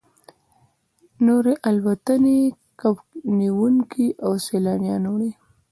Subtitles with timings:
[1.25, 2.39] نورې الوتنې
[2.79, 2.95] کب
[3.39, 5.31] نیونکي او سیلانیان وړي